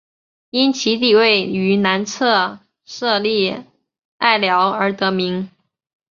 [0.49, 3.55] 因其地位于南侧设立
[4.17, 5.51] 隘寮而得名。